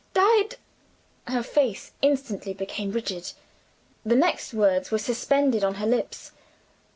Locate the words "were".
4.89-4.97